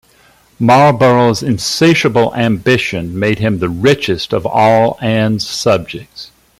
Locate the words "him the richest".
3.37-4.33